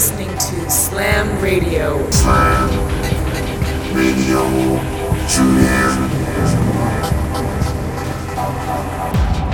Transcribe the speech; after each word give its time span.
listening 0.00 0.30
to 0.38 0.70
Slam 0.70 1.42
Radio. 1.42 2.10
Slam 2.10 2.70
Radio. 3.92 4.40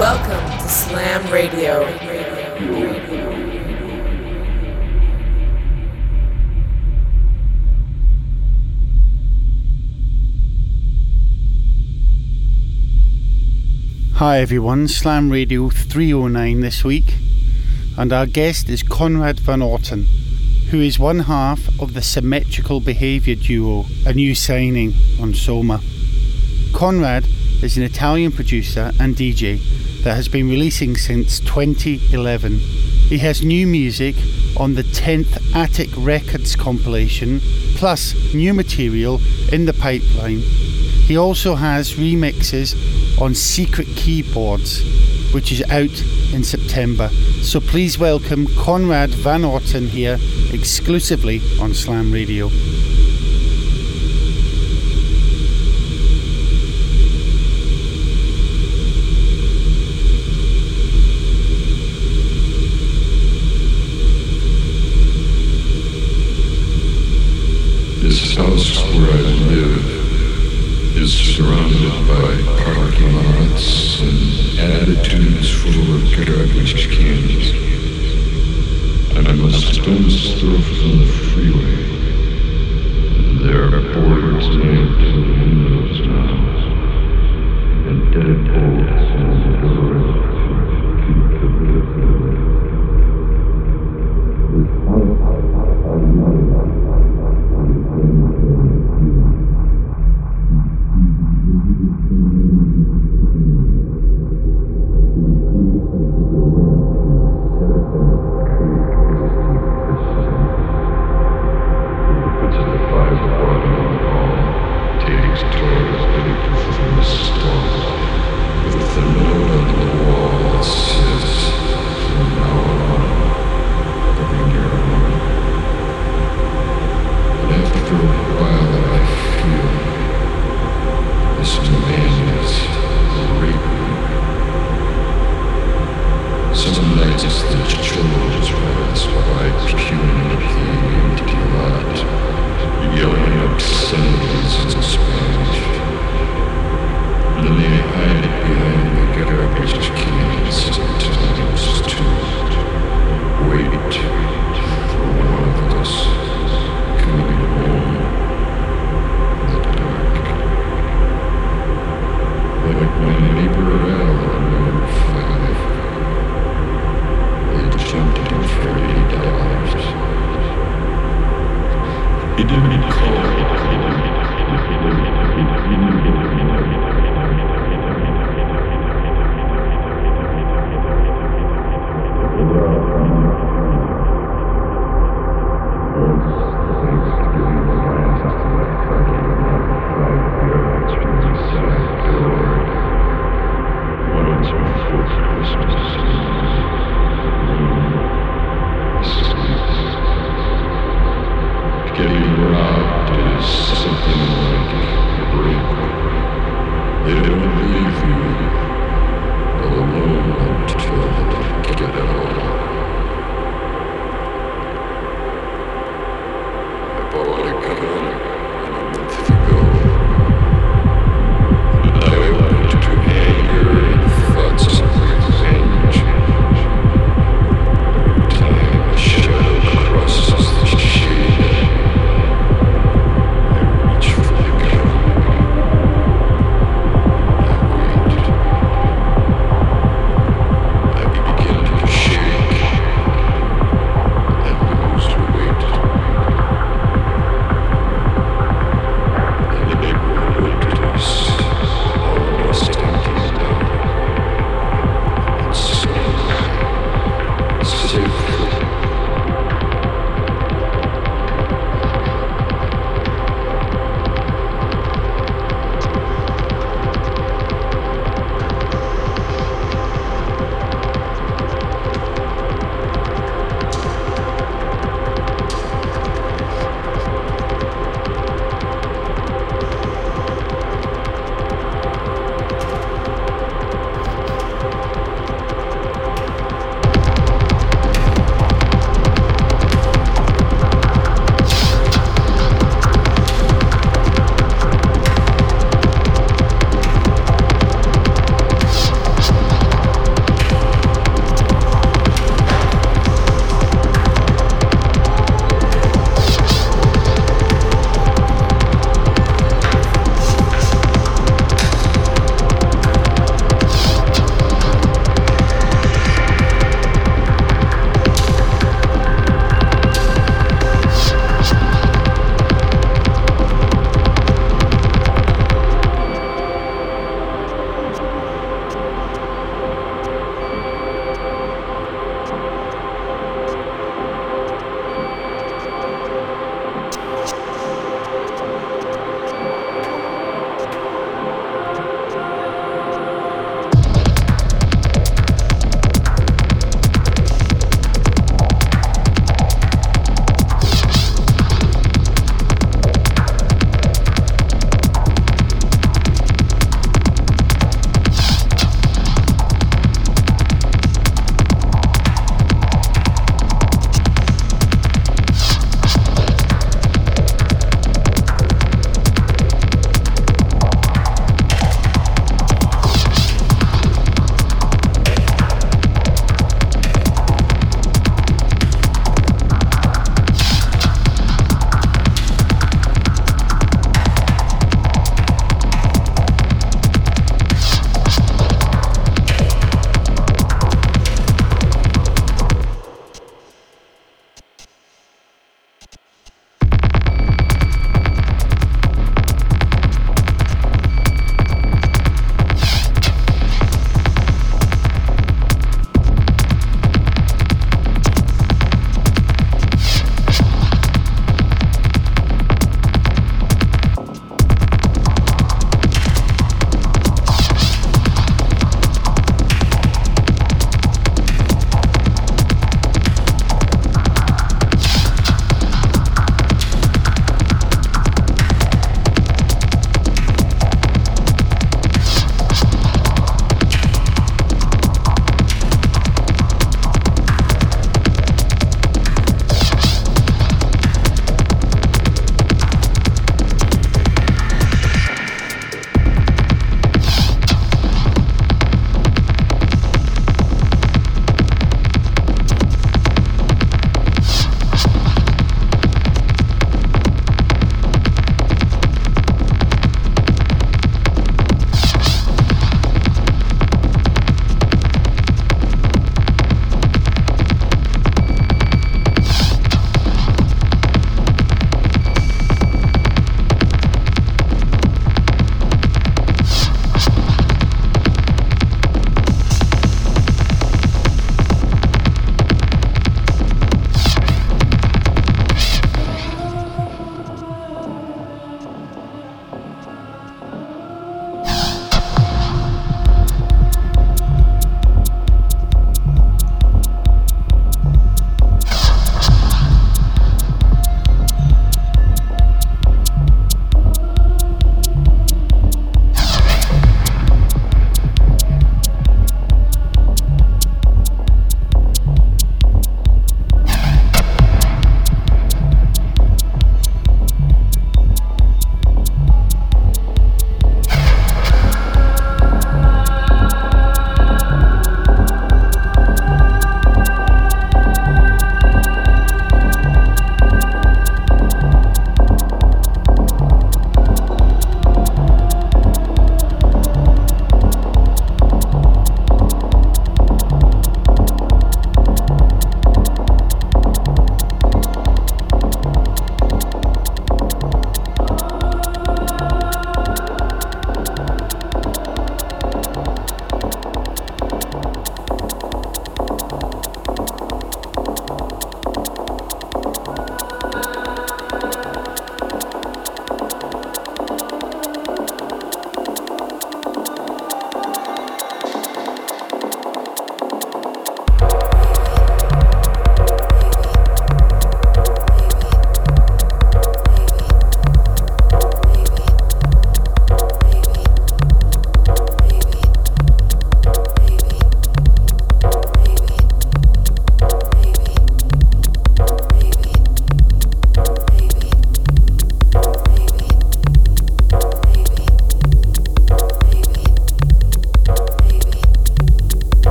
Welcome 0.00 0.58
to 0.58 0.68
Slam 0.68 1.32
Radio. 1.32 1.84
Hi 14.14 14.40
everyone, 14.40 14.88
Slam 14.88 15.30
Radio 15.30 15.70
309 15.70 16.60
this 16.62 16.82
week, 16.82 17.14
and 17.96 18.12
our 18.12 18.26
guest 18.26 18.68
is 18.68 18.82
Conrad 18.82 19.38
Van 19.38 19.62
Orton, 19.62 20.08
who 20.72 20.80
is 20.80 20.98
one 20.98 21.18
half 21.18 21.68
of 21.78 21.92
the 21.92 22.00
Symmetrical 22.00 22.80
Behaviour 22.80 23.34
duo, 23.34 23.84
a 24.06 24.14
new 24.14 24.34
signing 24.34 24.94
on 25.20 25.34
Soma. 25.34 25.82
Conrad 26.72 27.26
is 27.62 27.76
an 27.76 27.82
Italian 27.82 28.32
producer 28.32 28.90
and 28.98 29.14
DJ 29.14 29.60
that 30.02 30.14
has 30.14 30.28
been 30.28 30.48
releasing 30.48 30.96
since 30.96 31.40
2011. 31.40 32.56
He 32.56 33.18
has 33.18 33.44
new 33.44 33.66
music 33.66 34.16
on 34.56 34.74
the 34.74 34.82
10th 34.82 35.54
Attic 35.54 35.90
Records 35.94 36.56
compilation, 36.56 37.40
plus 37.76 38.32
new 38.32 38.54
material 38.54 39.20
in 39.52 39.66
the 39.66 39.74
pipeline. 39.74 40.38
He 40.38 41.18
also 41.18 41.54
has 41.54 41.96
remixes 41.96 42.74
on 43.20 43.34
Secret 43.34 43.88
Keyboards, 43.88 44.80
which 45.32 45.52
is 45.52 45.62
out 45.70 46.02
in 46.32 46.44
September. 46.44 47.08
So 47.42 47.60
please 47.60 47.98
welcome 47.98 48.46
Conrad 48.56 49.10
Van 49.10 49.44
Orton 49.44 49.88
here 49.88 50.18
exclusively 50.52 51.40
on 51.60 51.74
Slam 51.74 52.12
Radio. 52.12 52.48
Of 76.22 76.36
garbage 76.36 76.90
cans. 76.90 77.52
I 79.16 79.32
must 79.32 79.74
stone's 79.74 80.40
throw 80.40 80.60
from 80.60 80.98
the 80.98 81.06
freeway. 81.06 81.81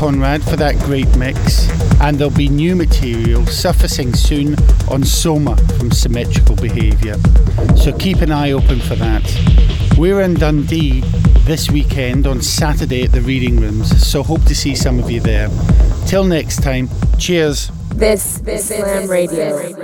Conrad 0.00 0.42
for 0.42 0.56
that 0.56 0.78
great 0.78 1.14
mix, 1.18 1.68
and 2.00 2.16
there'll 2.16 2.34
be 2.34 2.48
new 2.48 2.74
material 2.74 3.44
surfacing 3.44 4.14
soon 4.14 4.56
on 4.88 5.04
Soma 5.04 5.58
from 5.78 5.90
Symmetrical 5.90 6.56
Behaviour, 6.56 7.16
so 7.76 7.92
keep 7.98 8.22
an 8.22 8.32
eye 8.32 8.52
open 8.52 8.80
for 8.80 8.94
that. 8.94 9.22
We're 9.98 10.22
in 10.22 10.32
Dundee 10.32 11.02
this 11.40 11.70
weekend 11.70 12.26
on 12.26 12.40
Saturday 12.40 13.02
at 13.02 13.12
the 13.12 13.20
Reading 13.20 13.60
Rooms, 13.60 13.90
so 14.02 14.22
hope 14.22 14.42
to 14.44 14.54
see 14.54 14.74
some 14.74 14.98
of 14.98 15.10
you 15.10 15.20
there. 15.20 15.50
Till 16.06 16.24
next 16.24 16.62
time, 16.62 16.88
cheers. 17.18 17.70
This 17.94 18.40
is 18.40 18.68
Slam 18.68 19.06
Radio. 19.06 19.76